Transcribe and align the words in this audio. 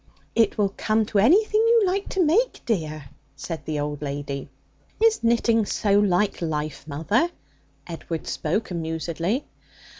'It 0.33 0.57
will 0.57 0.73
come 0.77 1.05
to 1.05 1.19
anything 1.19 1.61
you 1.61 1.83
like 1.85 2.09
to 2.09 2.25
make, 2.25 2.61
dear,' 2.65 3.05
said 3.35 3.63
the 3.65 3.79
old 3.79 4.01
lady. 4.01 4.49
'Is 4.99 5.23
knitting 5.23 5.63
so 5.63 5.99
like 5.99 6.41
life, 6.41 6.87
mother?' 6.87 7.29
Edward 7.85 8.25
spoke 8.25 8.71
amusedly. 8.71 9.45